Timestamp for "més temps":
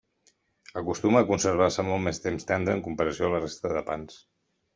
2.07-2.49